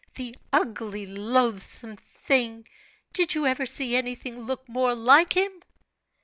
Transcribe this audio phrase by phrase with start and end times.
[0.15, 2.65] The ugly, loathsome thing!
[3.13, 5.61] Did you ever see anything look more like him?"